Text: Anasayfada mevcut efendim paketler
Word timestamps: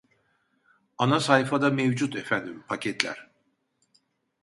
Anasayfada 0.97 1.69
mevcut 1.71 2.15
efendim 2.15 2.63
paketler 2.67 3.29